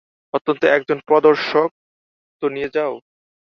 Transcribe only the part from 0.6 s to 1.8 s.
একজন প্রদর্শক